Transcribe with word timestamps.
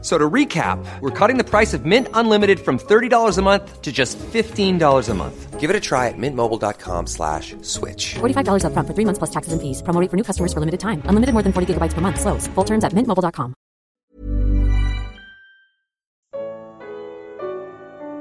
So 0.00 0.16
to 0.16 0.30
recap, 0.30 0.78
we're 1.00 1.10
cutting 1.10 1.38
the 1.38 1.44
price 1.44 1.74
of 1.74 1.84
Mint 1.84 2.06
Unlimited 2.14 2.60
from 2.60 2.78
$30 2.78 3.36
a 3.36 3.42
month 3.42 3.82
to 3.82 3.90
just 3.90 4.16
$15 4.18 5.08
a 5.08 5.14
month. 5.14 5.58
Give 5.58 5.70
it 5.70 5.74
a 5.74 5.80
try 5.80 6.06
at 6.06 6.14
mintmobile.com 6.16 7.08
slash 7.08 7.56
switch. 7.62 8.14
$45 8.20 8.62
upfront 8.62 8.86
for 8.86 8.94
three 8.94 9.04
months 9.04 9.18
plus 9.18 9.30
taxes 9.30 9.52
and 9.52 9.60
fees. 9.60 9.82
Promo 9.82 10.00
rate 10.00 10.08
for 10.08 10.16
new 10.16 10.22
customers 10.22 10.52
for 10.52 10.60
limited 10.60 10.78
time. 10.78 11.02
Unlimited 11.10 11.34
more 11.34 11.42
than 11.42 11.52
40 11.52 11.74
gigabytes 11.74 11.94
per 11.94 12.00
month. 12.00 12.20
Slows. 12.20 12.46
Full 12.54 12.64
terms 12.64 12.84
at 12.84 12.94
mintmobile.com. 12.94 13.54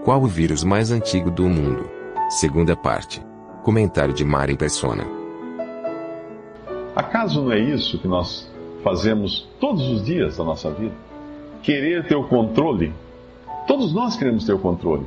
Qual 0.03 0.23
o 0.23 0.28
vírus 0.28 0.64
mais 0.64 0.89
antigo 0.89 1.30
do 1.30 1.50
mundo? 1.50 1.89
Segunda 2.30 2.75
parte. 2.75 3.22
Comentário 3.64 4.14
de 4.14 4.23
Mari 4.23 4.55
Persona. 4.55 5.03
Acaso 6.95 7.44
não 7.44 7.52
é 7.52 7.59
isso 7.59 8.00
que 8.00 8.08
nós 8.08 8.50
fazemos 8.84 9.48
todos 9.59 9.84
os 9.89 10.05
dias 10.05 10.38
da 10.38 10.44
nossa 10.45 10.72
vida? 10.72 11.06
Querer 11.63 12.05
ter 12.07 12.16
o 12.16 12.23
controle. 12.23 12.93
Todos 13.67 13.93
nós 13.93 14.16
queremos 14.16 14.45
ter 14.45 14.53
o 14.53 14.59
controle. 14.59 15.05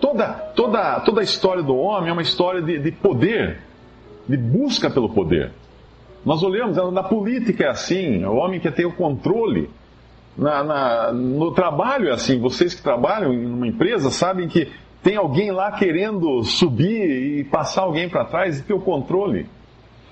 Toda, 0.00 0.28
toda, 0.54 1.00
toda 1.00 1.20
a 1.20 1.24
história 1.24 1.62
do 1.62 1.76
homem 1.76 2.10
é 2.10 2.12
uma 2.12 2.22
história 2.22 2.60
de, 2.60 2.78
de 2.78 2.92
poder, 2.92 3.58
de 4.28 4.36
busca 4.36 4.90
pelo 4.90 5.08
poder. 5.08 5.52
Nós 6.24 6.42
olhamos, 6.42 6.76
na 6.92 7.02
política 7.02 7.64
é 7.64 7.68
assim, 7.68 8.24
o 8.24 8.34
homem 8.36 8.58
quer 8.60 8.72
ter 8.72 8.84
o 8.84 8.92
controle. 8.92 9.70
Na, 10.36 10.62
na- 10.62 11.12
no 11.12 11.52
trabalho 11.52 12.08
é 12.08 12.12
assim, 12.12 12.38
vocês 12.38 12.74
que 12.74 12.82
trabalham 12.82 13.32
em 13.32 13.46
uma 13.46 13.66
empresa 13.66 14.10
sabem 14.10 14.48
que 14.48 14.68
tem 15.02 15.16
alguém 15.16 15.50
lá 15.52 15.70
querendo 15.72 16.42
subir 16.42 17.38
e 17.38 17.44
passar 17.44 17.82
alguém 17.82 18.08
para 18.08 18.24
trás 18.24 18.58
e 18.58 18.62
ter 18.64 18.74
o 18.74 18.80
controle. 18.80 19.46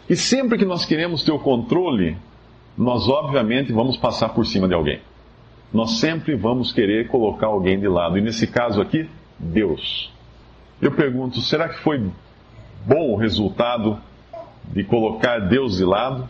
E 0.08 0.14
sempre 0.16 0.56
que 0.56 0.64
nós 0.64 0.84
queremos 0.86 1.24
ter 1.24 1.32
o 1.32 1.38
controle, 1.38 2.16
nós 2.78 3.08
obviamente 3.08 3.72
vamos 3.72 3.96
passar 3.96 4.28
por 4.30 4.46
cima 4.46 4.68
de 4.68 4.74
alguém. 4.74 5.00
Nós 5.74 5.98
sempre 5.98 6.36
vamos 6.36 6.70
querer 6.70 7.08
colocar 7.08 7.48
alguém 7.48 7.80
de 7.80 7.88
lado. 7.88 8.16
E 8.16 8.20
nesse 8.20 8.46
caso 8.46 8.80
aqui, 8.80 9.10
Deus. 9.36 10.08
Eu 10.80 10.92
pergunto, 10.92 11.40
será 11.40 11.68
que 11.68 11.80
foi 11.80 11.98
bom 12.86 13.10
o 13.10 13.16
resultado 13.16 13.98
de 14.66 14.84
colocar 14.84 15.40
Deus 15.40 15.76
de 15.76 15.84
lado? 15.84 16.28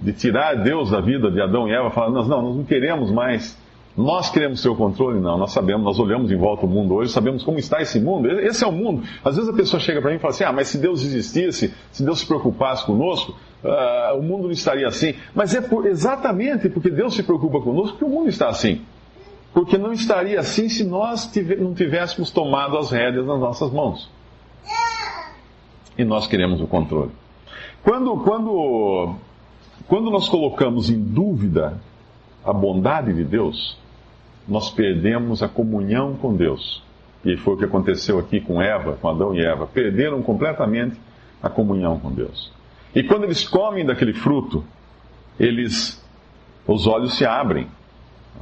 De 0.00 0.14
tirar 0.14 0.54
Deus 0.54 0.90
da 0.90 1.00
vida 1.02 1.30
de 1.30 1.42
Adão 1.42 1.68
e 1.68 1.72
Eva? 1.72 1.90
Falar, 1.90 2.10
nós 2.10 2.26
não, 2.26 2.40
nós 2.40 2.56
não 2.56 2.64
queremos 2.64 3.10
mais. 3.10 3.60
Nós 3.96 4.28
queremos 4.28 4.62
o 4.66 4.74
controle? 4.74 5.18
Não, 5.20 5.38
nós 5.38 5.52
sabemos, 5.52 5.82
nós 5.82 5.98
olhamos 5.98 6.30
em 6.30 6.36
volta 6.36 6.66
o 6.66 6.68
mundo 6.68 6.94
hoje, 6.94 7.10
sabemos 7.12 7.42
como 7.42 7.58
está 7.58 7.80
esse 7.80 7.98
mundo. 7.98 8.28
Esse 8.40 8.62
é 8.62 8.66
o 8.66 8.72
mundo. 8.72 9.02
Às 9.24 9.36
vezes 9.36 9.48
a 9.50 9.54
pessoa 9.56 9.80
chega 9.80 10.02
para 10.02 10.10
mim 10.10 10.16
e 10.16 10.18
fala 10.18 10.34
assim: 10.34 10.44
ah, 10.44 10.52
mas 10.52 10.68
se 10.68 10.76
Deus 10.76 11.02
existisse, 11.02 11.72
se 11.90 12.04
Deus 12.04 12.18
se 12.20 12.26
preocupasse 12.26 12.84
conosco, 12.84 13.34
ah, 13.64 14.12
o 14.18 14.22
mundo 14.22 14.44
não 14.44 14.50
estaria 14.50 14.86
assim. 14.86 15.14
Mas 15.34 15.54
é 15.54 15.62
por- 15.62 15.86
exatamente 15.86 16.68
porque 16.68 16.90
Deus 16.90 17.14
se 17.14 17.22
preocupa 17.22 17.58
conosco 17.60 17.96
que 17.96 18.04
o 18.04 18.08
mundo 18.08 18.28
está 18.28 18.48
assim. 18.48 18.82
Porque 19.54 19.78
não 19.78 19.92
estaria 19.92 20.38
assim 20.38 20.68
se 20.68 20.84
nós 20.84 21.26
tive- 21.28 21.56
não 21.56 21.72
tivéssemos 21.72 22.30
tomado 22.30 22.76
as 22.76 22.90
rédeas 22.90 23.24
nas 23.26 23.40
nossas 23.40 23.72
mãos. 23.72 24.10
E 25.96 26.04
nós 26.04 26.26
queremos 26.26 26.60
o 26.60 26.66
controle. 26.66 27.12
Quando, 27.82 28.14
quando, 28.18 29.14
quando 29.88 30.10
nós 30.10 30.28
colocamos 30.28 30.90
em 30.90 31.00
dúvida 31.02 31.80
a 32.44 32.52
bondade 32.52 33.14
de 33.14 33.24
Deus, 33.24 33.78
nós 34.48 34.70
perdemos 34.70 35.42
a 35.42 35.48
comunhão 35.48 36.14
com 36.14 36.34
Deus. 36.34 36.82
E 37.24 37.36
foi 37.36 37.54
o 37.54 37.56
que 37.56 37.64
aconteceu 37.64 38.18
aqui 38.18 38.40
com 38.40 38.62
Eva, 38.62 38.96
com 39.00 39.08
Adão 39.08 39.34
e 39.34 39.44
Eva. 39.44 39.66
Perderam 39.66 40.22
completamente 40.22 40.96
a 41.42 41.48
comunhão 41.48 41.98
com 41.98 42.12
Deus. 42.12 42.52
E 42.94 43.02
quando 43.02 43.24
eles 43.24 43.46
comem 43.46 43.84
daquele 43.84 44.12
fruto, 44.12 44.64
eles, 45.38 46.02
os 46.66 46.86
olhos 46.86 47.14
se 47.14 47.26
abrem. 47.26 47.66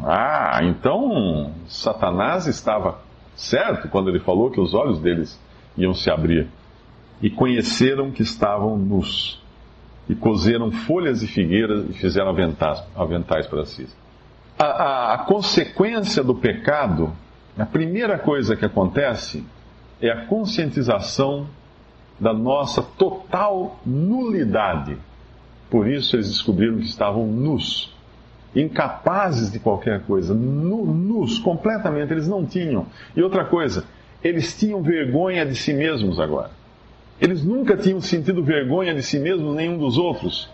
Ah, 0.03 0.60
então 0.62 1.53
Satanás 1.66 2.47
estava 2.47 3.00
certo 3.34 3.88
quando 3.88 4.10
ele 4.10 4.20
falou 4.20 4.50
que 4.50 4.60
os 4.60 4.75
olhos 4.75 5.00
deles 5.00 5.41
iam 5.76 5.94
se 5.94 6.10
abrir. 6.10 6.47
E 7.22 7.31
conheceram 7.31 8.10
que 8.10 8.22
estavam 8.22 8.76
nus. 8.76 9.43
E 10.09 10.14
cozeram 10.14 10.70
folhas 10.70 11.20
de 11.20 11.26
figueira 11.26 11.87
e 11.88 11.94
fizeram 11.94 12.28
aventais, 12.28 12.82
aventais 12.94 13.47
para 13.47 13.64
si. 13.64 13.88
A, 14.59 15.15
a- 15.15 15.19
consequência 15.19 16.22
do 16.22 16.34
pecado, 16.34 17.12
a 17.59 17.66
primeira 17.66 18.19
coisa 18.19 18.54
que 18.56 18.65
acontece 18.65 19.44
é 20.00 20.10
a 20.10 20.26
conscientização 20.26 21.47
da 22.20 22.32
nossa 22.32 22.82
total 22.82 23.81
nulidade. 23.84 24.97
Por 25.70 25.88
isso 25.88 26.14
eles 26.16 26.28
descobriram 26.28 26.76
que 26.78 26.84
estavam 26.84 27.26
nus, 27.26 27.93
incapazes 28.54 29.50
de 29.50 29.59
qualquer 29.59 30.03
coisa, 30.03 30.32
nu- 30.34 30.84
nus, 30.87 31.38
completamente, 31.38 32.12
eles 32.12 32.28
não 32.28 32.47
tinham. 32.47 32.87
E 33.16 33.22
outra 33.22 33.44
coisa, 33.44 33.84
eles 34.22 34.56
tinham 34.56 34.81
vergonha 34.82 35.44
de 35.44 35.56
si 35.56 35.72
mesmos 35.72 36.20
agora. 36.20 36.50
Eles 37.20 37.44
nunca 37.44 37.76
tinham 37.76 38.00
sentido 38.00 38.43
vergonha 38.43 38.94
de 38.94 39.03
si 39.03 39.19
mesmos, 39.19 39.54
nenhum 39.54 39.78
dos 39.78 39.98
outros. 39.98 40.48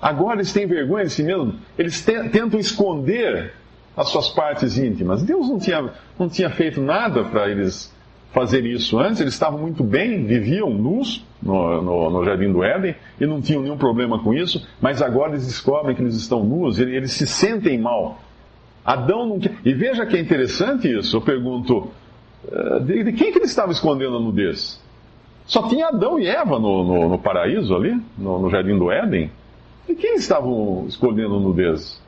Agora 0.00 0.36
eles 0.36 0.52
têm 0.52 0.66
vergonha 0.66 1.04
de 1.04 1.10
si 1.12 1.22
mesmos. 1.22 1.54
Eles 1.78 2.04
te- 2.04 2.28
tentam 2.30 2.58
esconder 2.60 3.52
as 3.96 4.08
suas 4.08 4.28
partes 4.28 4.76
íntimas. 4.76 5.22
Deus 5.22 5.48
não 5.48 5.58
tinha, 5.58 5.90
não 6.18 6.28
tinha 6.28 6.50
feito 6.50 6.80
nada 6.82 7.24
para 7.24 7.48
eles 7.50 7.94
fazer 8.32 8.64
isso 8.66 8.98
antes. 8.98 9.20
Eles 9.20 9.32
estavam 9.32 9.58
muito 9.58 9.82
bem, 9.82 10.26
viviam 10.26 10.68
nus 10.70 11.24
no, 11.42 11.80
no- 11.80 12.10
no 12.10 12.24
Jardim 12.24 12.52
do 12.52 12.62
Éden 12.62 12.94
e 13.20 13.26
não 13.26 13.40
tinham 13.40 13.62
nenhum 13.62 13.78
problema 13.78 14.18
com 14.22 14.34
isso. 14.34 14.66
Mas 14.80 15.00
agora 15.00 15.30
eles 15.32 15.46
descobrem 15.46 15.96
que 15.96 16.02
eles 16.02 16.14
estão 16.14 16.44
nus 16.44 16.78
e 16.78 16.82
eles 16.82 17.12
se 17.12 17.26
sentem 17.26 17.78
mal. 17.78 18.20
Adão 18.84 19.26
não. 19.26 19.40
E 19.64 19.72
veja 19.72 20.04
que 20.06 20.16
é 20.16 20.20
interessante 20.20 20.88
isso. 20.92 21.16
Eu 21.16 21.20
pergunto: 21.22 21.88
eh, 22.52 22.80
de, 22.80 23.04
de 23.04 23.12
quem 23.14 23.32
que 23.32 23.38
eles 23.38 23.50
estavam 23.50 23.72
escondendo 23.72 24.16
a 24.16 24.20
nudez? 24.20 24.80
Só 25.46 25.66
tinha 25.68 25.88
Adão 25.88 26.18
e 26.20 26.26
Eva 26.26 26.58
no, 26.58 26.84
no- 26.84 27.08
no 27.08 27.18
paraíso 27.18 27.74
ali, 27.74 27.98
no, 28.18 28.38
no 28.40 28.50
jardim 28.50 28.76
do 28.78 28.90
Éden. 28.92 29.30
E 29.88 29.94
quem 29.94 30.16
estavam 30.16 30.86
escondendo 30.88 31.38
nudez? 31.38 32.00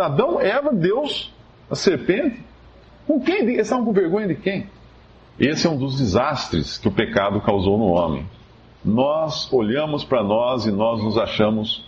Adão, 0.00 0.40
Eva, 0.40 0.72
Deus, 0.72 1.32
a 1.70 1.74
serpente. 1.74 2.42
Com 3.06 3.20
quem? 3.20 3.42
Eles 3.42 3.60
estavam 3.60 3.84
com 3.84 3.92
vergonha 3.92 4.26
de 4.26 4.34
quem? 4.34 4.66
Esse 5.38 5.66
é 5.66 5.70
um 5.70 5.76
dos 5.76 5.98
desastres 5.98 6.78
que 6.78 6.88
o 6.88 6.92
pecado 6.92 7.40
causou 7.40 7.76
no 7.78 7.86
homem. 7.86 8.26
Nós 8.84 9.52
olhamos 9.52 10.02
para 10.02 10.22
nós 10.22 10.64
e 10.64 10.70
nós 10.70 11.02
nos 11.02 11.18
achamos, 11.18 11.84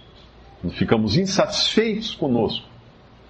ficamos 0.72 1.16
insatisfeitos 1.16 2.14
conosco. 2.14 2.66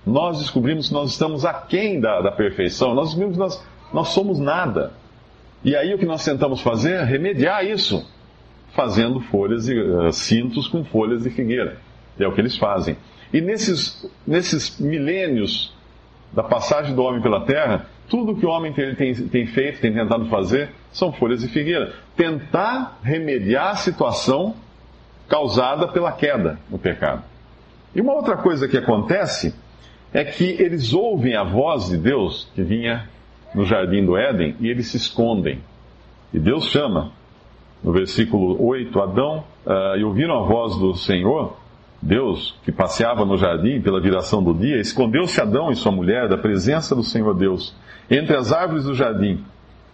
Nós 0.05 0.39
descobrimos 0.39 0.89
que 0.89 0.95
nós 0.95 1.11
estamos 1.11 1.45
aquém 1.45 2.01
da, 2.01 2.21
da 2.21 2.33
perfeição. 2.33 2.95
Nós 2.95 3.07
descobrimos 3.07 3.37
que 3.37 3.41
nós, 3.41 3.67
nós 3.93 4.09
somos 4.09 4.39
nada. 4.39 4.93
E 5.63 5.77
aí 5.77 5.95
o 5.95 5.99
que 5.99 6.07
nós 6.07 6.25
tentamos 6.25 6.61
fazer 6.61 7.03
remediar 7.05 7.65
isso, 7.65 8.07
fazendo 8.75 9.21
folhas 9.21 9.67
de, 9.67 9.79
eh, 9.79 10.13
cintos 10.13 10.69
com 10.69 10.85
folhas 10.85 11.23
de 11.23 11.31
figueira. 11.31 11.79
É 12.19 12.27
o 12.27 12.33
que 12.33 12.41
eles 12.41 12.57
fazem. 12.57 12.97
E 13.33 13.41
nesses, 13.41 14.11
nesses 14.27 14.79
milênios 14.81 15.75
da 16.33 16.43
passagem 16.43 16.95
do 16.95 17.03
homem 17.03 17.21
pela 17.21 17.45
terra, 17.45 17.87
tudo 18.09 18.37
que 18.37 18.47
o 18.47 18.49
homem 18.49 18.73
tem, 18.73 18.95
tem, 18.95 19.15
tem 19.15 19.47
feito, 19.47 19.81
tem 19.81 19.93
tentado 19.93 20.27
fazer, 20.27 20.71
são 20.91 21.13
folhas 21.13 21.41
de 21.41 21.49
figueira. 21.49 21.93
Tentar 22.17 22.99
remediar 23.03 23.71
a 23.71 23.77
situação 23.77 24.55
causada 25.29 25.89
pela 25.89 26.13
queda 26.13 26.59
no 26.71 26.79
pecado. 26.79 27.23
E 27.95 28.01
uma 28.01 28.15
outra 28.15 28.37
coisa 28.37 28.67
que 28.67 28.77
acontece 28.77 29.55
é 30.13 30.25
que 30.25 30.45
eles 30.45 30.95
ouvem 30.95 31.37
a 31.37 31.45
voz 31.45 31.89
de 31.89 31.99
Deus 31.99 32.51
que 32.55 32.63
vinha 32.63 33.09
no 33.55 33.65
jardim 33.65 34.05
do 34.05 34.17
Éden 34.17 34.57
e 34.61 34.69
eles 34.69 34.89
se 34.89 34.97
escondem. 34.97 35.61
E 36.33 36.39
Deus 36.39 36.71
chama, 36.71 37.13
no 37.83 37.93
versículo 37.93 38.63
8, 38.65 39.01
Adão, 39.01 39.45
ah, 39.67 39.95
e 39.99 40.05
ouviram 40.05 40.39
a 40.39 40.47
voz 40.47 40.77
do 40.77 40.95
Senhor, 40.95 41.57
Deus, 42.01 42.57
que 42.65 42.71
passeava 42.71 43.25
no 43.25 43.37
jardim 43.37 43.81
pela 43.81 44.01
viração 44.01 44.43
do 44.43 44.55
dia, 44.55 44.81
escondeu-se 44.81 45.41
Adão 45.41 45.71
e 45.71 45.77
sua 45.77 45.91
mulher 45.91 46.29
da 46.29 46.39
presença 46.39 46.95
do 46.95 47.03
Senhor 47.03 47.35
Deus, 47.35 47.75
entre 48.11 48.37
as 48.37 48.53
árvores 48.53 48.85
do 48.85 48.95
jardim. 48.95 49.45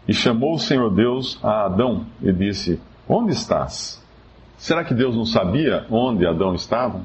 E 0.07 0.13
chamou 0.13 0.55
o 0.55 0.59
Senhor 0.59 0.91
Deus 0.91 1.39
a 1.43 1.65
Adão 1.65 2.05
e 2.23 2.31
disse: 2.31 2.79
Onde 3.09 3.33
estás? 3.33 4.05
Será 4.59 4.85
que 4.85 4.93
Deus 4.93 5.17
não 5.17 5.25
sabia 5.25 5.87
onde 5.91 6.27
Adão 6.27 6.55
estava? 6.55 7.01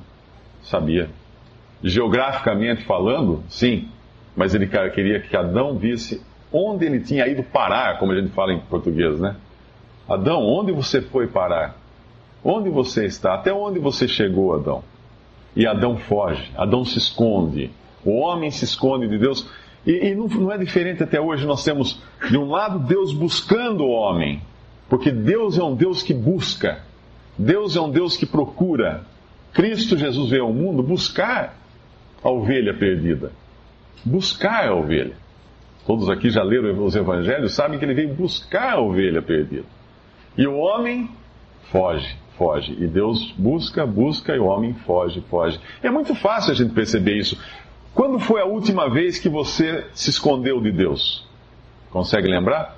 Sabia. 0.62 1.10
Geograficamente 1.82 2.84
falando, 2.84 3.42
sim, 3.48 3.88
mas 4.36 4.54
ele 4.54 4.68
queria 4.68 5.22
que 5.22 5.36
Adão 5.36 5.78
visse 5.78 6.22
onde 6.52 6.86
ele 6.86 7.00
tinha 7.00 7.26
ido 7.28 7.42
parar, 7.42 8.00
como 8.00 8.12
a 8.12 8.16
gente 8.16 8.32
fala 8.32 8.54
em 8.54 8.60
português, 8.60 9.18
né? 9.20 9.36
Adão, 10.10 10.44
onde 10.44 10.72
você 10.72 11.02
foi 11.02 11.28
parar? 11.28 11.78
Onde 12.44 12.70
você 12.70 13.06
está? 13.06 13.36
Até 13.36 13.54
onde 13.54 13.80
você 13.80 14.08
chegou, 14.08 14.56
Adão? 14.56 14.84
E 15.56 15.68
Adão 15.68 15.98
foge, 15.98 16.52
Adão 16.58 16.84
se 16.84 16.98
esconde. 16.98 17.70
O 18.04 18.18
homem 18.20 18.50
se 18.50 18.66
esconde 18.66 19.08
de 19.08 19.18
Deus. 19.18 19.48
E, 19.86 20.08
e 20.08 20.16
não, 20.16 20.28
não 20.28 20.52
é 20.52 20.58
diferente 20.58 21.04
até 21.04 21.20
hoje. 21.22 21.46
Nós 21.46 21.64
temos, 21.64 22.02
de 22.30 22.38
um 22.38 22.50
lado, 22.50 22.80
Deus 22.80 23.14
buscando 23.14 23.84
o 23.84 23.90
homem. 23.90 24.42
Porque 24.90 25.12
Deus 25.12 25.58
é 25.58 25.64
um 25.64 25.76
Deus 25.76 26.02
que 26.02 26.14
busca. 26.14 26.80
Deus 27.38 27.76
é 27.76 27.82
um 27.82 27.92
Deus 27.92 28.18
que 28.18 28.26
procura. 28.26 29.04
Cristo 29.54 29.98
Jesus 29.98 30.30
veio 30.30 30.46
ao 30.46 30.54
mundo 30.54 30.82
buscar 30.82 31.56
a 32.24 32.30
ovelha 32.30 32.74
perdida. 32.74 33.32
Buscar 34.04 34.70
a 34.70 34.76
ovelha. 34.76 35.16
Todos 35.86 36.10
aqui 36.10 36.30
já 36.30 36.44
leram 36.44 36.84
os 36.84 36.96
evangelhos, 36.96 37.54
sabem 37.54 37.80
que 37.80 37.86
ele 37.86 37.94
veio 37.94 38.14
buscar 38.14 38.74
a 38.74 38.82
ovelha 38.82 39.22
perdida. 39.22 39.66
E 40.38 40.48
o 40.48 40.58
homem 40.58 41.10
foge, 41.72 42.16
foge. 42.38 42.74
E 42.80 42.88
Deus 42.88 43.32
busca, 43.38 43.86
busca 43.86 44.36
e 44.36 44.40
o 44.40 44.46
homem 44.46 44.74
foge, 44.74 45.22
foge. 45.30 45.60
É 45.84 45.90
muito 45.90 46.16
fácil 46.16 46.52
a 46.52 46.56
gente 46.56 46.74
perceber 46.74 47.18
isso. 47.18 47.38
Quando 47.94 48.20
foi 48.20 48.42
a 48.42 48.46
última 48.46 48.90
vez 48.90 49.20
que 49.20 49.30
você 49.30 49.86
se 49.94 50.10
escondeu 50.10 50.62
de 50.62 50.72
Deus? 50.72 51.28
Consegue 51.90 52.28
lembrar? 52.28 52.78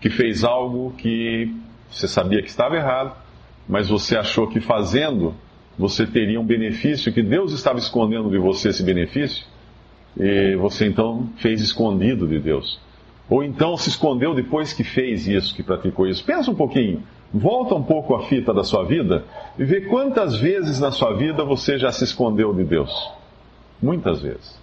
Que 0.00 0.10
fez 0.10 0.44
algo 0.44 0.92
que 0.98 1.54
você 1.90 2.06
sabia 2.06 2.42
que 2.42 2.48
estava 2.48 2.76
errado, 2.76 3.14
mas 3.68 3.88
você 3.88 4.16
achou 4.16 4.48
que 4.48 4.60
fazendo 4.60 5.34
você 5.78 6.06
teria 6.06 6.40
um 6.40 6.44
benefício, 6.44 7.12
que 7.12 7.22
Deus 7.22 7.52
estava 7.52 7.78
escondendo 7.78 8.28
de 8.28 8.38
você 8.38 8.68
esse 8.68 8.82
benefício, 8.82 9.46
e 10.18 10.54
você 10.56 10.86
então 10.86 11.30
fez 11.36 11.60
escondido 11.60 12.26
de 12.26 12.38
Deus. 12.38 12.78
Ou 13.30 13.44
então 13.44 13.76
se 13.76 13.88
escondeu 13.88 14.34
depois 14.34 14.72
que 14.72 14.82
fez 14.82 15.28
isso, 15.28 15.54
que 15.54 15.62
praticou 15.62 16.08
isso. 16.08 16.24
Pensa 16.24 16.50
um 16.50 16.54
pouquinho, 16.54 17.04
volta 17.32 17.76
um 17.76 17.82
pouco 17.82 18.16
a 18.16 18.24
fita 18.24 18.52
da 18.52 18.64
sua 18.64 18.84
vida 18.84 19.24
e 19.56 19.64
vê 19.64 19.82
quantas 19.82 20.36
vezes 20.36 20.80
na 20.80 20.90
sua 20.90 21.12
vida 21.12 21.44
você 21.44 21.78
já 21.78 21.92
se 21.92 22.02
escondeu 22.02 22.52
de 22.52 22.64
Deus. 22.64 22.90
Muitas 23.80 24.20
vezes. 24.20 24.58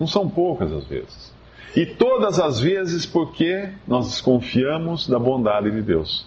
Não 0.00 0.06
são 0.06 0.28
poucas 0.28 0.72
as 0.72 0.84
vezes. 0.84 1.32
E 1.76 1.86
todas 1.86 2.40
as 2.40 2.58
vezes 2.58 3.06
porque 3.06 3.68
nós 3.86 4.08
desconfiamos 4.08 5.06
da 5.06 5.18
bondade 5.18 5.70
de 5.70 5.80
Deus. 5.80 6.26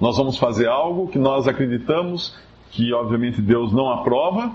Nós 0.00 0.16
vamos 0.16 0.36
fazer 0.38 0.66
algo 0.66 1.06
que 1.06 1.18
nós 1.18 1.46
acreditamos 1.46 2.36
que, 2.72 2.92
obviamente, 2.92 3.40
Deus 3.40 3.72
não 3.72 3.90
aprova, 3.90 4.50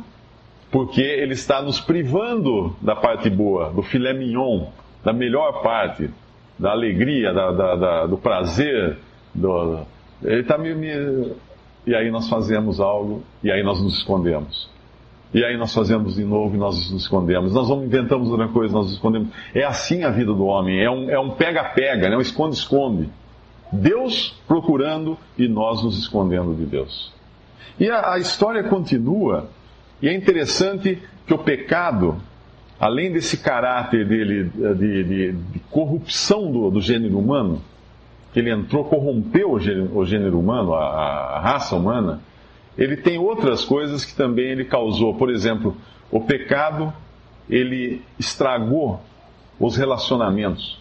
porque 0.69 1.01
Ele 1.01 1.33
está 1.33 1.61
nos 1.61 1.79
privando 1.79 2.75
da 2.81 2.95
parte 2.95 3.29
boa, 3.29 3.69
do 3.69 3.81
filé 3.81 4.11
mignon, 4.11 4.65
da 5.03 5.13
melhor 5.13 5.61
parte, 5.61 6.09
da 6.57 6.71
alegria, 6.71 7.33
da, 7.33 7.51
da, 7.51 7.75
da, 7.75 8.05
do 8.05 8.17
prazer. 8.17 8.97
Do... 9.33 9.79
Ele 10.23 10.41
está 10.41 10.57
me, 10.57 10.73
me. 10.73 11.33
E 11.85 11.95
aí 11.95 12.11
nós 12.11 12.29
fazemos 12.29 12.79
algo, 12.79 13.23
e 13.43 13.51
aí 13.51 13.63
nós 13.63 13.81
nos 13.81 13.97
escondemos. 13.97 14.69
E 15.33 15.43
aí 15.43 15.57
nós 15.57 15.73
fazemos 15.73 16.15
de 16.15 16.23
novo 16.23 16.55
e 16.55 16.57
nós 16.57 16.75
nos 16.91 17.01
escondemos. 17.01 17.53
Nós 17.53 17.67
vamos 17.67 17.85
inventamos 17.85 18.29
outra 18.29 18.47
coisa, 18.47 18.73
nós 18.73 18.85
nos 18.85 18.93
escondemos. 18.93 19.29
É 19.53 19.63
assim 19.63 20.03
a 20.03 20.09
vida 20.09 20.33
do 20.33 20.45
homem. 20.45 20.81
É 20.81 20.89
um, 20.89 21.09
é 21.09 21.19
um 21.19 21.31
pega-pega, 21.31 22.09
né? 22.09 22.17
um 22.17 22.21
esconde-esconde. 22.21 23.09
Deus 23.71 24.35
procurando 24.47 25.17
e 25.37 25.47
nós 25.47 25.83
nos 25.83 25.97
escondendo 25.97 26.55
de 26.55 26.65
Deus. 26.65 27.13
E 27.79 27.89
a, 27.89 28.13
a 28.13 28.19
história 28.19 28.63
continua, 28.63 29.49
e 30.01 30.07
é 30.07 30.13
interessante 30.13 31.01
que 31.25 31.33
o 31.33 31.37
pecado, 31.37 32.15
além 32.79 33.11
desse 33.11 33.37
caráter 33.37 34.05
dele 34.05 34.51
de, 34.53 35.03
de, 35.03 35.31
de 35.31 35.59
corrupção 35.71 36.51
do, 36.51 36.69
do, 36.69 36.81
gênero 36.81 37.17
humano, 37.17 37.61
que 38.31 38.39
ele 38.39 38.51
entrou, 38.51 38.85
corrompeu 38.85 39.51
o 39.51 39.59
gênero, 39.59 39.97
o 39.97 40.05
gênero 40.05 40.39
humano, 40.39 40.73
a, 40.73 40.83
a 40.83 41.39
raça 41.39 41.75
humana, 41.75 42.21
ele 42.77 42.95
tem 42.95 43.17
outras 43.17 43.65
coisas 43.65 44.05
que 44.05 44.15
também 44.15 44.51
ele 44.51 44.65
causou. 44.65 45.15
Por 45.15 45.31
exemplo, 45.31 45.75
o 46.11 46.21
pecado, 46.21 46.93
ele 47.49 48.03
estragou 48.19 49.01
os 49.59 49.75
relacionamentos. 49.75 50.79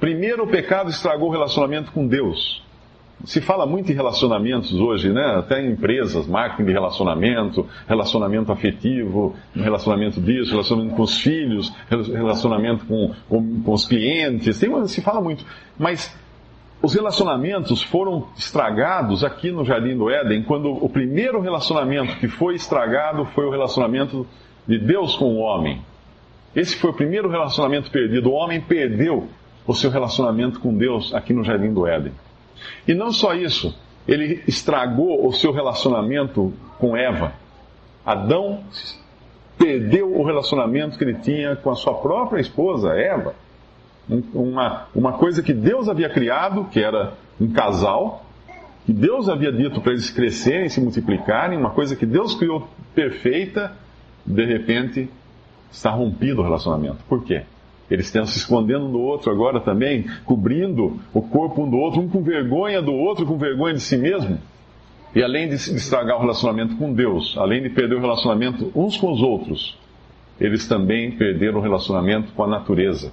Primeiro, 0.00 0.44
o 0.44 0.46
pecado 0.46 0.88
estragou 0.88 1.28
o 1.28 1.32
relacionamento 1.32 1.92
com 1.92 2.06
Deus. 2.06 2.62
Se 3.24 3.40
fala 3.40 3.66
muito 3.66 3.90
em 3.90 3.94
relacionamentos 3.94 4.72
hoje, 4.74 5.12
né? 5.12 5.36
Até 5.38 5.60
em 5.60 5.72
empresas, 5.72 6.26
marketing 6.26 6.66
de 6.66 6.72
relacionamento, 6.72 7.66
relacionamento 7.86 8.52
afetivo, 8.52 9.34
relacionamento 9.54 10.20
disso, 10.20 10.52
relacionamento 10.52 10.94
com 10.94 11.02
os 11.02 11.18
filhos, 11.20 11.72
relacionamento 11.88 12.86
com, 12.86 13.12
com, 13.28 13.62
com 13.62 13.72
os 13.72 13.86
clientes. 13.86 14.58
Tem, 14.60 14.86
se 14.86 15.00
fala 15.00 15.20
muito. 15.20 15.44
Mas 15.76 16.16
os 16.80 16.94
relacionamentos 16.94 17.82
foram 17.82 18.28
estragados 18.36 19.24
aqui 19.24 19.50
no 19.50 19.64
Jardim 19.64 19.96
do 19.96 20.08
Éden, 20.08 20.44
quando 20.44 20.70
o 20.70 20.88
primeiro 20.88 21.40
relacionamento 21.40 22.16
que 22.18 22.28
foi 22.28 22.54
estragado 22.54 23.24
foi 23.24 23.46
o 23.46 23.50
relacionamento 23.50 24.24
de 24.66 24.78
Deus 24.78 25.16
com 25.16 25.24
o 25.24 25.38
homem. 25.38 25.82
Esse 26.54 26.76
foi 26.76 26.90
o 26.90 26.94
primeiro 26.94 27.28
relacionamento 27.28 27.90
perdido. 27.90 28.30
O 28.30 28.34
homem 28.34 28.60
perdeu 28.60 29.28
o 29.66 29.74
seu 29.74 29.90
relacionamento 29.90 30.60
com 30.60 30.76
Deus 30.76 31.12
aqui 31.12 31.32
no 31.32 31.42
Jardim 31.42 31.72
do 31.72 31.86
Éden. 31.86 32.12
E 32.86 32.94
não 32.94 33.10
só 33.10 33.34
isso, 33.34 33.76
ele 34.06 34.42
estragou 34.46 35.26
o 35.26 35.32
seu 35.32 35.52
relacionamento 35.52 36.52
com 36.78 36.96
Eva. 36.96 37.32
Adão 38.04 38.62
perdeu 39.58 40.16
o 40.16 40.24
relacionamento 40.24 40.96
que 40.96 41.04
ele 41.04 41.14
tinha 41.14 41.56
com 41.56 41.70
a 41.70 41.74
sua 41.74 41.94
própria 41.94 42.40
esposa, 42.40 42.94
Eva. 42.94 43.34
Uma, 44.32 44.86
uma 44.94 45.12
coisa 45.12 45.42
que 45.42 45.52
Deus 45.52 45.88
havia 45.88 46.08
criado, 46.08 46.64
que 46.70 46.80
era 46.80 47.12
um 47.38 47.52
casal, 47.52 48.24
que 48.86 48.92
Deus 48.92 49.28
havia 49.28 49.52
dito 49.52 49.82
para 49.82 49.92
eles 49.92 50.08
crescerem, 50.08 50.70
se 50.70 50.80
multiplicarem, 50.80 51.58
uma 51.58 51.70
coisa 51.70 51.94
que 51.94 52.06
Deus 52.06 52.34
criou 52.34 52.66
perfeita, 52.94 53.72
de 54.24 54.44
repente 54.46 55.10
está 55.70 55.90
rompido 55.90 56.40
o 56.40 56.44
relacionamento. 56.44 57.04
Por 57.06 57.22
quê? 57.22 57.42
Eles 57.90 58.06
estão 58.06 58.26
se 58.26 58.36
escondendo 58.36 58.86
um 58.86 58.92
do 58.92 59.00
outro 59.00 59.30
agora 59.30 59.60
também, 59.60 60.04
cobrindo 60.24 61.00
o 61.12 61.22
corpo 61.22 61.62
um 61.62 61.70
do 61.70 61.76
outro, 61.78 62.00
um 62.00 62.08
com 62.08 62.22
vergonha 62.22 62.82
do 62.82 62.92
outro, 62.92 63.24
com 63.24 63.38
vergonha 63.38 63.74
de 63.74 63.80
si 63.80 63.96
mesmo. 63.96 64.38
E 65.14 65.22
além 65.22 65.48
de 65.48 65.54
estragar 65.54 66.18
o 66.18 66.20
relacionamento 66.20 66.76
com 66.76 66.92
Deus, 66.92 67.34
além 67.38 67.62
de 67.62 67.70
perder 67.70 67.96
o 67.96 68.00
relacionamento 68.00 68.70
uns 68.74 68.96
com 68.98 69.10
os 69.10 69.22
outros, 69.22 69.78
eles 70.38 70.68
também 70.68 71.12
perderam 71.12 71.58
o 71.58 71.62
relacionamento 71.62 72.32
com 72.32 72.44
a 72.44 72.46
natureza. 72.46 73.10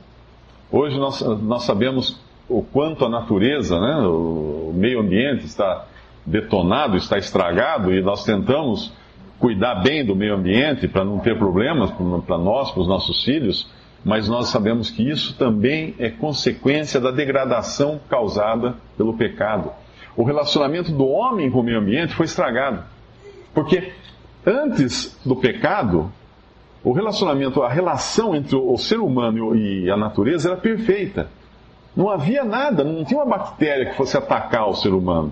Hoje 0.69 1.00
nós, 1.00 1.22
nós 1.22 1.63
sabemos 1.63 2.19
o 2.50 2.62
quanto 2.62 3.06
a 3.06 3.10
natureza, 3.10 3.80
né, 3.80 3.95
o 4.06 4.74
meio 4.75 5.00
ambiente 5.00 5.45
está 5.45 5.88
detonado, 6.25 6.98
está 6.98 7.18
estragado, 7.18 7.94
e 7.94 8.01
nós 8.01 8.25
tentamos 8.25 8.92
cuidar 9.39 9.75
bem 9.75 10.06
do 10.06 10.16
meio 10.16 10.36
ambiente 10.36 10.88
para 10.88 11.06
não 11.06 11.19
ter 11.19 11.38
problemas 11.38 11.92
para 12.25 12.38
nós, 12.38 12.72
para 12.72 12.81
os 12.81 12.88
nossos 12.88 13.24
filhos 13.24 13.69
mas 14.06 14.30
nós 14.30 14.50
sabemos 14.50 14.92
que 14.92 15.10
isso 15.10 15.36
também 15.36 15.96
é 15.98 16.12
consequência 16.12 17.01
da 17.01 17.10
degradação 17.10 18.00
causada 18.08 18.75
pelo 18.96 19.18
pecado. 19.18 19.72
O 20.15 20.24
relacionamento 20.24 20.91
do 20.91 21.08
homem 21.08 21.50
com 21.50 21.62
o 21.62 21.63
meio 21.63 21.80
ambiente 21.80 22.13
foi 22.13 22.27
estragado. 22.27 22.84
Porque 23.51 23.91
antes 24.46 25.20
do 25.25 25.36
pecado, 25.36 26.12
o 26.84 26.91
relacionamento, 26.94 27.63
a 27.63 27.70
relação 27.70 28.36
entre 28.36 28.56
o 28.56 28.77
ser 28.77 29.00
humano 29.00 29.56
e 29.56 29.89
a 29.89 29.98
natureza 29.98 30.50
era 30.50 30.58
perfeita. 30.58 31.27
Não 31.96 32.08
havia 32.08 32.44
nada, 32.44 32.84
não 32.84 33.03
tinha 33.03 33.20
uma 33.20 33.38
bactéria 33.38 33.88
que 33.88 33.96
fosse 33.96 34.15
atacar 34.15 34.70
o 34.70 34.75
ser 34.75 34.94
humano. 34.94 35.32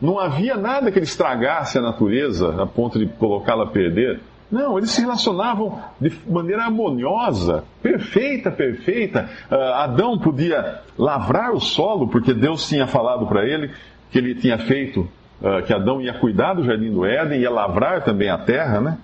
Não 0.00 0.20
havia 0.20 0.56
nada 0.56 0.92
que 0.92 0.98
ele 1.00 1.04
estragasse 1.04 1.78
a 1.78 1.82
natureza 1.82 2.62
a 2.62 2.66
ponto 2.66 2.96
de 2.96 3.06
colocá-la 3.06 3.64
a 3.64 3.66
perder. 3.66 4.20
Não, 4.50 4.78
eles 4.78 4.90
se 4.90 5.02
relacionavam 5.02 5.78
de 6.00 6.10
maneira 6.26 6.64
harmoniosa, 6.64 7.64
perfeita, 7.82 8.50
perfeita. 8.50 9.28
Uh, 9.50 9.54
Adão 9.74 10.18
podia 10.18 10.80
lavrar 10.96 11.52
o 11.52 11.60
solo, 11.60 12.08
porque 12.08 12.32
Deus 12.32 12.66
tinha 12.66 12.86
falado 12.86 13.26
para 13.26 13.44
ele 13.44 13.70
que 14.10 14.16
ele 14.16 14.34
tinha 14.34 14.56
feito, 14.58 15.00
uh, 15.42 15.62
que 15.66 15.74
Adão 15.74 16.00
ia 16.00 16.14
cuidar 16.14 16.54
do 16.54 16.64
jardim 16.64 16.90
do 16.90 17.04
Éden, 17.04 17.40
ia 17.40 17.50
lavrar 17.50 18.02
também 18.02 18.30
a 18.30 18.38
terra, 18.38 18.80
né? 18.80 18.98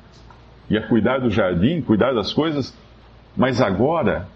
Ia 0.71 0.81
cuidar 0.89 1.19
do 1.19 1.29
jardim, 1.29 1.83
cuidar 1.83 2.15
das 2.15 2.33
coisas. 2.33 2.75
Mas 3.37 3.61
agora, 3.61 4.27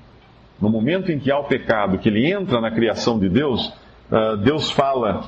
no 0.61 0.69
momento 0.69 1.11
em 1.11 1.19
que 1.19 1.31
há 1.31 1.39
o 1.39 1.45
pecado, 1.45 1.97
que 1.97 2.11
ele 2.11 2.31
entra 2.31 2.61
na 2.61 2.71
criação 2.71 3.19
de 3.19 3.31
Deus, 3.31 3.73
uh, 4.11 4.37
Deus 4.37 4.71
fala 4.71 5.25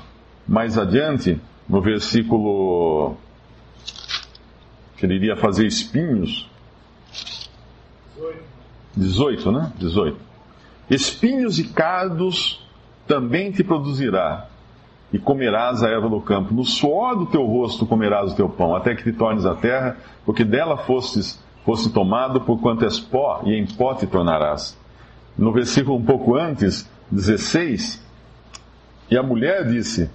mais 0.47 0.77
adiante, 0.77 1.41
no 1.67 1.81
versículo 1.81 3.17
que 5.01 5.07
ele 5.07 5.15
iria 5.15 5.35
fazer 5.35 5.67
espinhos. 5.67 6.47
18, 8.95 9.51
né? 9.51 9.73
18. 9.79 10.19
Espinhos 10.91 11.59
e 11.59 11.65
cardos 11.65 12.63
também 13.07 13.51
te 13.51 13.65
produzirá, 13.65 14.47
e 15.13 15.19
comerás 15.19 15.83
a 15.83 15.89
erva 15.89 16.09
do 16.09 16.21
campo. 16.21 16.53
No 16.53 16.65
suor 16.65 17.17
do 17.17 17.27
teu 17.27 17.45
rosto 17.47 17.87
comerás 17.87 18.33
o 18.33 18.37
teu 18.37 18.49
pão, 18.49 18.77
até 18.77 18.95
que 18.95 19.03
te 19.03 19.13
tornes 19.13 19.47
a 19.47 19.55
terra, 19.55 19.97
porque 20.25 20.45
dela 20.45 20.77
fostes, 20.77 21.43
fosse 21.65 21.91
tomado, 21.91 22.43
porquanto 22.43 22.85
és 22.85 23.01
pó, 23.01 23.41
e 23.45 23.55
em 23.55 23.67
pó 23.67 23.95
te 23.95 24.07
tornarás. 24.07 24.79
No 25.37 25.51
versículo 25.51 25.97
um 25.97 26.05
pouco 26.05 26.37
antes, 26.37 26.89
16, 27.11 28.05
e 29.11 29.17
a 29.17 29.23
mulher 29.23 29.67
disse: 29.67 30.11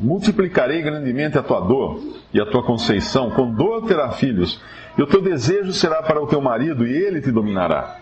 Multiplicarei 0.00 0.82
grandemente 0.82 1.38
a 1.38 1.42
tua 1.42 1.60
dor 1.60 2.00
e 2.32 2.40
a 2.40 2.46
tua 2.46 2.62
conceição. 2.62 3.30
Com 3.30 3.50
dor 3.50 3.86
terá 3.86 4.10
filhos, 4.10 4.60
e 4.96 5.02
o 5.02 5.06
teu 5.06 5.22
desejo 5.22 5.72
será 5.72 6.02
para 6.02 6.22
o 6.22 6.26
teu 6.26 6.40
marido, 6.40 6.86
e 6.86 6.92
ele 6.92 7.20
te 7.20 7.30
dominará. 7.32 7.98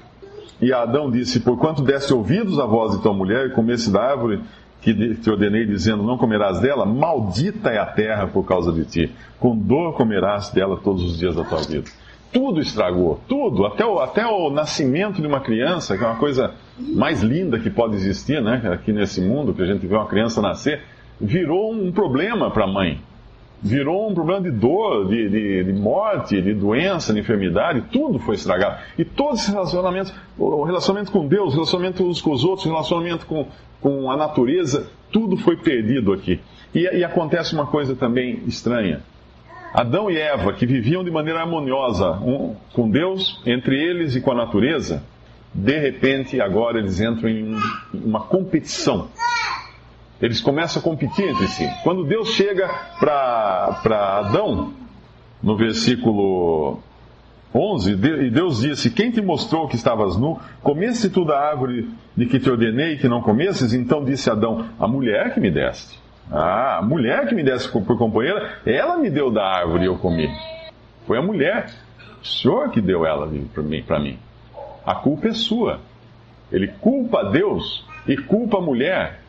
E 0.61 0.73
Adão 0.73 1.11
disse: 1.11 1.41
Porquanto 1.41 1.83
deste 1.83 2.13
ouvidos 2.13 2.59
à 2.59 2.67
voz 2.67 2.97
de 2.97 3.03
tua 3.03 3.13
mulher 3.13 3.47
e 3.47 3.51
comesse 3.51 3.93
da 3.93 4.03
árvore 4.03 4.41
que 4.81 5.15
te 5.15 5.31
ordenei, 5.31 5.67
dizendo: 5.67 6.03
Não 6.03 6.19
comerás 6.19 6.61
dela, 6.61 6.85
maldita 6.85 7.71
é 7.71 7.79
a 7.79 7.87
terra 7.87 8.27
por 8.27 8.45
causa 8.45 8.73
de 8.73 8.85
ti. 8.85 9.13
Com 9.39 9.57
dor 9.57 9.95
comerás 9.95 10.51
dela 10.51 10.77
todos 10.77 11.03
os 11.03 11.19
dias 11.19 11.35
da 11.35 11.45
tua 11.45 11.61
vida. 11.61 11.91
Tudo 12.33 12.61
estragou, 12.61 13.21
tudo, 13.29 13.65
até 13.65 13.87
o, 13.87 14.01
até 14.01 14.27
o 14.27 14.51
nascimento 14.51 15.23
de 15.23 15.27
uma 15.27 15.41
criança, 15.41 15.97
que 15.97 16.03
é 16.03 16.07
uma 16.07 16.17
coisa 16.17 16.53
mais 16.77 17.23
linda 17.23 17.61
que 17.61 17.71
pode 17.71 17.95
existir, 17.95 18.43
né? 18.43 18.61
Aqui 18.73 18.93
nesse 18.93 19.21
mundo, 19.21 19.55
que 19.55 19.63
a 19.63 19.67
gente 19.67 19.87
vê 19.87 19.95
uma 19.95 20.09
criança 20.09 20.43
nascer, 20.43 20.83
virou 21.21 21.73
um 21.73 21.93
problema 21.93 22.51
para 22.51 22.65
a 22.65 22.67
mãe. 22.67 23.01
Virou 23.63 24.11
um 24.11 24.15
problema 24.15 24.43
de 24.43 24.51
dor, 24.51 25.09
de, 25.09 25.29
de, 25.29 25.65
de, 25.65 25.73
morte, 25.73 26.41
de 26.41 26.53
doença, 26.53 27.15
de 27.15 27.21
enfermidade, 27.21 27.85
tudo 27.91 28.19
foi 28.19 28.35
estragado. 28.35 28.79
E 28.99 29.05
todos 29.05 29.41
esses 29.41 29.55
relacionamentos, 29.55 30.13
o 30.37 30.65
relacionamento 30.65 31.11
com 31.11 31.27
Deus, 31.27 31.53
o 31.53 31.57
relacionamento 31.57 32.05
uns 32.05 32.21
com 32.21 32.33
os 32.33 32.45
outros, 32.45 32.67
o 32.67 32.71
relacionamento 32.71 33.25
com, 33.25 33.47
com 33.81 34.11
a 34.11 34.17
natureza, 34.17 34.91
tudo 35.11 35.39
foi 35.39 35.57
perdido 35.57 36.13
aqui. 36.13 36.41
E, 36.75 36.81
e 36.81 37.05
acontece 37.05 37.55
uma 37.55 37.67
coisa 37.67 37.97
também 37.97 38.43
estranha. 38.47 39.01
Adão 39.73 40.11
e 40.11 40.19
Eva, 40.19 40.53
que 40.53 40.67
viviam 40.67 41.03
de 41.03 41.11
maneira 41.11 41.41
harmoniosa 41.41 42.11
um, 42.21 42.55
com 42.75 42.91
Deus, 42.91 43.41
entre 43.47 43.83
eles 43.83 44.15
e 44.15 44.21
com 44.21 44.31
a 44.31 44.35
natureza, 44.35 45.03
de 45.55 45.79
repente 45.79 46.39
agora 46.41 46.79
eles 46.79 47.01
entram 47.01 47.31
em 47.31 47.57
uma 47.93 48.21
competição 48.21 49.09
eles 50.25 50.41
começam 50.41 50.81
a 50.81 50.83
competir 50.83 51.29
entre 51.29 51.47
si. 51.49 51.69
Quando 51.83 52.03
Deus 52.03 52.31
chega 52.31 52.67
para 52.99 54.21
Adão, 54.21 54.73
no 55.43 55.55
versículo 55.55 56.79
11, 57.55 57.93
e 57.93 58.31
Deus 58.31 58.61
disse: 58.61 58.91
Quem 58.91 59.11
te 59.11 59.21
mostrou 59.21 59.69
que 59.69 59.77
estavas 59.77 60.17
nu? 60.17 60.41
Comesse 60.63 61.11
tu 61.11 61.27
da 61.27 61.39
árvore 61.39 61.91
de 62.17 62.25
que 62.25 62.41
te 62.41 62.49
ordenei 62.49 62.97
que 62.97 63.07
não 63.07 63.21
comesses? 63.21 63.75
Então 63.75 64.03
disse 64.03 64.31
Adão: 64.31 64.65
A 64.81 64.89
mulher 64.89 65.35
que 65.35 65.41
me 65.41 65.51
deste. 65.51 66.01
Ah, 66.33 66.79
a 66.79 66.83
mulher 66.83 67.29
que 67.29 67.35
me 67.35 67.45
deste 67.45 67.71
por 67.71 67.99
companheira, 67.99 68.61
ela 68.65 68.97
me 68.97 69.11
deu 69.11 69.31
da 69.31 69.45
árvore 69.45 69.83
e 69.83 69.89
eu 69.89 69.99
comi. 69.99 70.27
Foi 71.07 71.19
a 71.19 71.23
mulher, 71.23 71.69
o 72.23 72.27
Senhor 72.27 72.71
que 72.71 72.81
deu 72.81 73.05
ela 73.05 73.31
para 73.53 73.63
mim, 73.63 73.85
mim. 74.01 74.19
A 74.87 74.95
culpa 74.95 75.29
é 75.29 75.33
sua. 75.33 75.81
Ele 76.51 76.69
culpa 76.81 77.25
Deus 77.25 77.85
e 78.09 78.17
culpa 78.17 78.57
a 78.57 78.63
mulher 78.63 79.24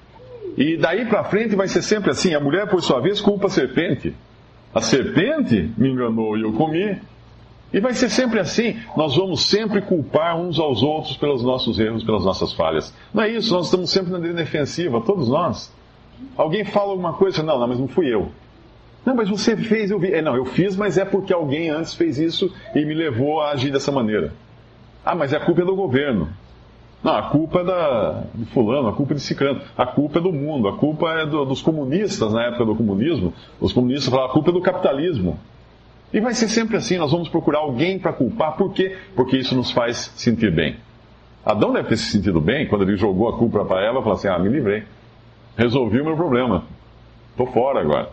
e 0.57 0.77
daí 0.77 1.05
para 1.05 1.23
frente 1.23 1.55
vai 1.55 1.67
ser 1.67 1.81
sempre 1.81 2.11
assim: 2.11 2.33
a 2.33 2.39
mulher, 2.39 2.67
por 2.67 2.81
sua 2.81 2.99
vez, 2.99 3.19
culpa 3.19 3.47
a 3.47 3.49
serpente. 3.49 4.15
A 4.73 4.81
serpente 4.81 5.71
me 5.77 5.89
enganou 5.89 6.37
e 6.37 6.41
eu 6.41 6.53
comi. 6.53 6.99
E 7.73 7.79
vai 7.79 7.93
ser 7.93 8.09
sempre 8.09 8.39
assim. 8.39 8.77
Nós 8.95 9.15
vamos 9.15 9.45
sempre 9.45 9.81
culpar 9.81 10.37
uns 10.37 10.59
aos 10.59 10.81
outros 10.83 11.17
pelos 11.17 11.43
nossos 11.43 11.79
erros, 11.79 12.03
pelas 12.03 12.23
nossas 12.23 12.53
falhas. 12.53 12.93
Não 13.13 13.23
é 13.23 13.29
isso, 13.29 13.53
nós 13.53 13.65
estamos 13.65 13.89
sempre 13.89 14.11
na 14.11 14.19
defensiva, 14.19 15.01
todos 15.01 15.27
nós. 15.27 15.73
Alguém 16.37 16.63
fala 16.63 16.91
alguma 16.91 17.13
coisa, 17.13 17.43
não, 17.43 17.59
não, 17.59 17.67
mas 17.67 17.79
não 17.79 17.87
fui 17.87 18.13
eu. 18.13 18.29
Não, 19.05 19.15
mas 19.15 19.29
você 19.29 19.55
fez, 19.55 19.91
eu 19.91 19.99
vi. 19.99 20.13
É, 20.13 20.21
não, 20.21 20.35
eu 20.35 20.45
fiz, 20.45 20.75
mas 20.75 20.97
é 20.97 21.05
porque 21.05 21.33
alguém 21.33 21.69
antes 21.69 21.93
fez 21.93 22.17
isso 22.17 22.51
e 22.73 22.83
me 22.85 22.93
levou 22.93 23.41
a 23.41 23.51
agir 23.51 23.71
dessa 23.71 23.91
maneira. 23.91 24.33
Ah, 25.05 25.13
mas 25.13 25.33
é 25.33 25.37
a 25.37 25.39
culpa 25.39 25.61
é 25.61 25.65
do 25.65 25.75
governo. 25.75 26.29
Não, 27.05 27.15
a 27.15 27.21
culpa 27.29 27.59
é 27.59 27.63
da, 27.63 28.23
de 28.33 28.45
fulano, 28.45 28.87
a 28.87 28.93
culpa 28.93 29.13
é 29.13 29.15
de 29.17 29.21
ciclano, 29.21 29.61
a 29.77 29.85
culpa 29.85 30.17
é 30.17 30.21
do 30.23 30.33
mundo, 30.33 30.67
a 30.67 30.75
culpa 30.75 31.07
é 31.11 31.23
do, 31.23 31.45
dos 31.45 31.61
comunistas 31.61 32.33
na 32.33 32.45
época 32.45 32.65
do 32.65 32.75
comunismo. 32.75 33.31
Os 33.61 33.71
comunistas 33.71 34.09
falavam, 34.09 34.31
a 34.31 34.33
culpa 34.33 34.49
é 34.49 34.53
do 34.53 34.59
capitalismo. 34.59 35.39
E 36.11 36.19
vai 36.19 36.33
ser 36.33 36.47
sempre 36.47 36.77
assim, 36.77 36.97
nós 36.97 37.11
vamos 37.11 37.29
procurar 37.29 37.59
alguém 37.59 37.99
para 37.99 38.11
culpar. 38.11 38.57
Por 38.57 38.73
quê? 38.73 38.97
Porque 39.15 39.37
isso 39.37 39.55
nos 39.55 39.69
faz 39.69 40.11
sentir 40.15 40.49
bem. 40.49 40.77
Adão 41.45 41.71
deve 41.71 41.89
ter 41.89 41.97
se 41.97 42.11
sentido 42.11 42.41
bem 42.41 42.67
quando 42.67 42.81
ele 42.81 42.97
jogou 42.97 43.29
a 43.29 43.37
culpa 43.37 43.63
para 43.63 43.81
Eva 43.81 43.99
e 43.99 44.01
falou 44.01 44.13
assim, 44.13 44.27
ah, 44.27 44.39
me 44.39 44.49
livrei. 44.49 44.83
Resolvi 45.55 46.01
o 46.01 46.05
meu 46.05 46.15
problema. 46.15 46.63
Estou 47.29 47.45
fora 47.45 47.81
agora. 47.81 48.09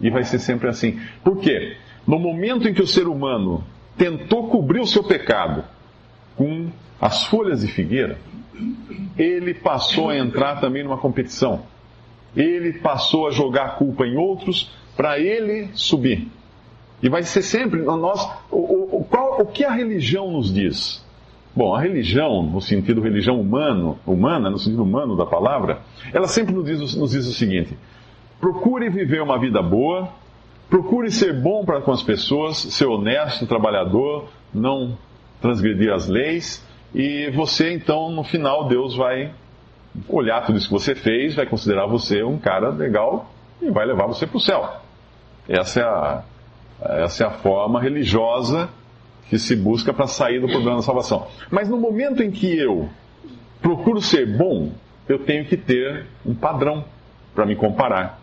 E 0.00 0.08
vai 0.08 0.24
ser 0.24 0.38
sempre 0.38 0.66
assim. 0.70 0.98
Por 1.22 1.36
quê? 1.40 1.76
No 2.06 2.18
momento 2.18 2.66
em 2.66 2.72
que 2.72 2.80
o 2.80 2.86
ser 2.86 3.06
humano 3.06 3.62
tentou 3.98 4.48
cobrir 4.48 4.80
o 4.80 4.86
seu 4.86 5.04
pecado 5.04 5.73
as 7.04 7.22
folhas 7.26 7.60
de 7.60 7.66
figueira, 7.66 8.16
ele 9.18 9.52
passou 9.52 10.08
a 10.08 10.16
entrar 10.16 10.58
também 10.58 10.82
numa 10.82 10.96
competição. 10.96 11.64
Ele 12.34 12.72
passou 12.78 13.28
a 13.28 13.30
jogar 13.30 13.64
a 13.66 13.68
culpa 13.72 14.06
em 14.06 14.16
outros 14.16 14.74
para 14.96 15.18
ele 15.18 15.68
subir. 15.74 16.26
E 17.02 17.10
vai 17.10 17.22
ser 17.22 17.42
sempre 17.42 17.82
nós. 17.82 18.26
O, 18.50 19.00
o, 19.00 19.04
qual, 19.04 19.38
o 19.38 19.44
que 19.44 19.66
a 19.66 19.70
religião 19.70 20.30
nos 20.30 20.50
diz? 20.50 21.04
Bom, 21.54 21.74
a 21.74 21.80
religião, 21.82 22.42
no 22.42 22.62
sentido 22.62 23.02
religião 23.02 23.38
humano, 23.38 23.98
humana, 24.06 24.48
no 24.48 24.58
sentido 24.58 24.82
humano 24.82 25.14
da 25.14 25.26
palavra, 25.26 25.82
ela 26.10 26.26
sempre 26.26 26.54
nos 26.54 26.64
diz, 26.64 26.96
nos 26.96 27.10
diz 27.10 27.26
o 27.26 27.34
seguinte: 27.34 27.76
procure 28.40 28.88
viver 28.88 29.20
uma 29.20 29.38
vida 29.38 29.60
boa, 29.60 30.08
procure 30.70 31.10
ser 31.10 31.38
bom 31.38 31.66
para 31.66 31.82
com 31.82 31.92
as 31.92 32.02
pessoas, 32.02 32.56
ser 32.56 32.86
honesto, 32.86 33.46
trabalhador, 33.46 34.30
não 34.54 34.96
transgredir 35.42 35.92
as 35.92 36.08
leis, 36.08 36.64
e 36.94 37.30
você, 37.30 37.72
então, 37.72 38.10
no 38.10 38.22
final, 38.22 38.68
Deus 38.68 38.94
vai 38.94 39.32
olhar 40.08 40.44
tudo 40.46 40.58
isso 40.58 40.68
que 40.68 40.72
você 40.72 40.94
fez, 40.94 41.34
vai 41.34 41.46
considerar 41.46 41.86
você 41.86 42.22
um 42.22 42.38
cara 42.38 42.68
legal 42.68 43.30
e 43.60 43.70
vai 43.70 43.84
levar 43.84 44.06
você 44.06 44.26
para 44.26 44.36
o 44.36 44.40
céu. 44.40 44.76
Essa 45.48 45.80
é, 45.80 45.84
a, 45.84 46.24
essa 47.02 47.24
é 47.24 47.26
a 47.26 47.30
forma 47.30 47.80
religiosa 47.80 48.68
que 49.28 49.38
se 49.38 49.56
busca 49.56 49.92
para 49.92 50.06
sair 50.06 50.40
do 50.40 50.46
problema 50.46 50.76
da 50.76 50.82
salvação. 50.82 51.26
Mas 51.50 51.68
no 51.68 51.78
momento 51.78 52.22
em 52.22 52.30
que 52.30 52.56
eu 52.56 52.88
procuro 53.60 54.00
ser 54.00 54.26
bom, 54.36 54.72
eu 55.08 55.18
tenho 55.18 55.44
que 55.44 55.56
ter 55.56 56.06
um 56.24 56.34
padrão 56.34 56.84
para 57.34 57.44
me 57.44 57.56
comparar. 57.56 58.20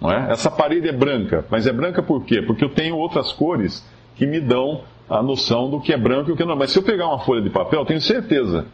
Não 0.00 0.10
é? 0.10 0.30
Essa 0.30 0.50
parede 0.50 0.88
é 0.88 0.92
branca, 0.92 1.44
mas 1.50 1.66
é 1.66 1.72
branca 1.72 2.02
por 2.02 2.24
quê? 2.24 2.40
Porque 2.40 2.64
eu 2.64 2.70
tenho 2.70 2.96
outras 2.96 3.32
cores 3.32 3.86
que 4.14 4.26
me 4.26 4.40
dão 4.40 4.82
a 5.08 5.22
noção 5.22 5.70
do 5.70 5.80
que 5.80 5.92
é 5.92 5.96
branco 5.96 6.30
e 6.30 6.32
o 6.32 6.36
que 6.36 6.44
não 6.44 6.52
é. 6.52 6.56
Mas 6.56 6.70
se 6.70 6.78
eu 6.78 6.82
pegar 6.82 7.08
uma 7.08 7.20
folha 7.20 7.42
de 7.42 7.50
papel, 7.50 7.84
tenho 7.84 8.00
certeza, 8.00 8.66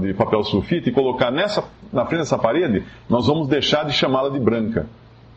de 0.00 0.14
papel 0.14 0.42
sulfite, 0.42 0.88
e 0.88 0.92
colocar 0.92 1.30
nessa, 1.30 1.64
na 1.92 2.04
frente 2.06 2.20
dessa 2.20 2.38
parede, 2.38 2.84
nós 3.08 3.26
vamos 3.26 3.48
deixar 3.48 3.84
de 3.84 3.92
chamá-la 3.92 4.30
de 4.30 4.40
branca. 4.40 4.86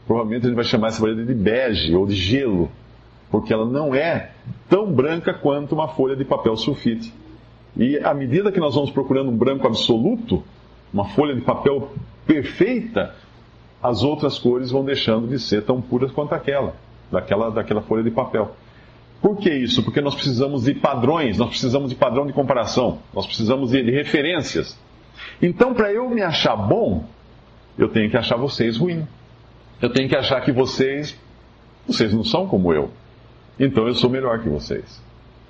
Provavelmente 0.07 0.45
a 0.45 0.47
gente 0.47 0.55
vai 0.55 0.65
chamar 0.65 0.87
essa 0.87 1.01
parede 1.01 1.25
de 1.25 1.33
bege 1.33 1.95
ou 1.95 2.05
de 2.05 2.15
gelo, 2.15 2.69
porque 3.29 3.53
ela 3.53 3.65
não 3.65 3.93
é 3.93 4.31
tão 4.67 4.91
branca 4.91 5.33
quanto 5.33 5.75
uma 5.75 5.89
folha 5.89 6.15
de 6.15 6.25
papel 6.25 6.55
sulfite. 6.57 7.13
E 7.77 7.97
à 7.99 8.13
medida 8.13 8.51
que 8.51 8.59
nós 8.59 8.73
vamos 8.73 8.89
procurando 8.89 9.29
um 9.29 9.37
branco 9.37 9.67
absoluto, 9.67 10.43
uma 10.91 11.05
folha 11.05 11.35
de 11.35 11.41
papel 11.41 11.91
perfeita, 12.25 13.13
as 13.81 14.03
outras 14.03 14.39
cores 14.39 14.71
vão 14.71 14.83
deixando 14.83 15.27
de 15.27 15.39
ser 15.39 15.63
tão 15.63 15.81
puras 15.81 16.11
quanto 16.11 16.33
aquela, 16.33 16.75
daquela, 17.11 17.49
daquela 17.51 17.81
folha 17.81 18.03
de 18.03 18.11
papel. 18.11 18.55
Por 19.21 19.37
que 19.37 19.49
isso? 19.49 19.83
Porque 19.83 20.01
nós 20.01 20.15
precisamos 20.15 20.63
de 20.63 20.73
padrões, 20.73 21.37
nós 21.37 21.49
precisamos 21.49 21.89
de 21.89 21.95
padrão 21.95 22.25
de 22.25 22.33
comparação, 22.33 22.99
nós 23.13 23.25
precisamos 23.25 23.71
de, 23.71 23.83
de 23.83 23.91
referências. 23.91 24.79
Então, 25.41 25.73
para 25.73 25.91
eu 25.91 26.09
me 26.09 26.21
achar 26.21 26.55
bom, 26.55 27.05
eu 27.77 27.89
tenho 27.89 28.09
que 28.09 28.17
achar 28.17 28.37
vocês 28.37 28.77
ruim. 28.77 29.07
Eu 29.81 29.89
tenho 29.89 30.09
que 30.09 30.15
achar 30.15 30.41
que 30.41 30.51
vocês, 30.51 31.17
vocês 31.87 32.13
não 32.13 32.23
são 32.23 32.47
como 32.47 32.73
eu. 32.73 32.91
Então 33.59 33.87
eu 33.87 33.93
sou 33.93 34.09
melhor 34.09 34.39
que 34.39 34.49
vocês. 34.49 35.01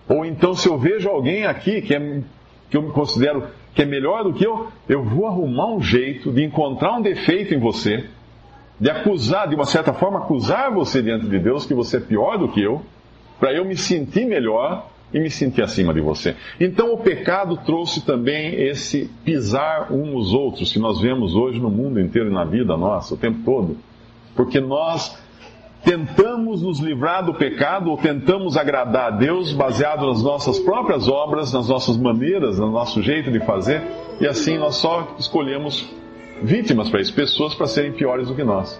Ou 0.07 0.25
então, 0.25 0.53
se 0.53 0.67
eu 0.67 0.77
vejo 0.77 1.09
alguém 1.09 1.45
aqui 1.45 1.81
que, 1.81 1.95
é, 1.95 2.21
que 2.69 2.77
eu 2.77 2.81
me 2.81 2.91
considero 2.91 3.47
que 3.73 3.81
é 3.81 3.85
melhor 3.85 4.23
do 4.23 4.33
que 4.33 4.45
eu, 4.45 4.67
eu 4.87 5.03
vou 5.03 5.27
arrumar 5.27 5.73
um 5.73 5.81
jeito 5.81 6.31
de 6.31 6.43
encontrar 6.43 6.97
um 6.97 7.01
defeito 7.01 7.53
em 7.53 7.59
você, 7.59 8.05
de 8.79 8.89
acusar, 8.89 9.47
de 9.47 9.55
uma 9.55 9.65
certa 9.65 9.93
forma, 9.93 10.19
acusar 10.19 10.71
você 10.71 11.01
diante 11.01 11.27
de 11.27 11.39
Deus 11.39 11.65
que 11.65 11.73
você 11.73 11.97
é 11.97 11.99
pior 11.99 12.37
do 12.37 12.49
que 12.49 12.61
eu 12.61 12.81
para 13.39 13.53
eu 13.53 13.65
me 13.65 13.75
sentir 13.75 14.25
melhor 14.25 14.87
e 15.13 15.19
me 15.19 15.29
sentir 15.29 15.61
acima 15.61 15.93
de 15.93 16.01
você. 16.01 16.35
Então 16.59 16.93
o 16.93 16.97
pecado 16.97 17.57
trouxe 17.65 18.05
também 18.05 18.53
esse 18.61 19.09
pisar 19.23 19.91
uns 19.91 20.13
nos 20.13 20.33
outros 20.33 20.71
que 20.71 20.79
nós 20.79 21.01
vemos 21.01 21.35
hoje 21.35 21.59
no 21.59 21.69
mundo 21.69 21.99
inteiro 21.99 22.29
e 22.29 22.33
na 22.33 22.45
vida 22.45 22.77
nossa, 22.77 23.13
o 23.13 23.17
tempo 23.17 23.39
todo. 23.43 23.77
Porque 24.35 24.59
nós 24.59 25.17
tentamos 25.83 26.61
nos 26.61 26.79
livrar 26.79 27.25
do 27.25 27.33
pecado 27.33 27.89
ou 27.89 27.97
tentamos 27.97 28.57
agradar 28.57 29.13
a 29.13 29.15
Deus 29.15 29.53
baseado 29.53 30.07
nas 30.07 30.21
nossas 30.21 30.59
próprias 30.59 31.07
obras, 31.07 31.53
nas 31.53 31.69
nossas 31.69 31.97
maneiras, 31.97 32.59
no 32.59 32.69
nosso 32.69 33.01
jeito 33.01 33.31
de 33.31 33.39
fazer, 33.39 33.81
e 34.19 34.27
assim 34.27 34.57
nós 34.57 34.75
só 34.75 35.15
escolhemos 35.17 35.89
vítimas 36.43 36.89
para 36.89 37.01
isso, 37.01 37.13
pessoas 37.13 37.55
para 37.55 37.67
serem 37.67 37.93
piores 37.93 38.27
do 38.27 38.35
que 38.35 38.43
nós. 38.43 38.79